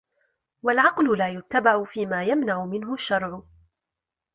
[0.63, 3.43] وَالْعَقْلُ لَا يُتَّبَعُ فِيمَا يَمْنَعُ مِنْهُ الشَّرْعُ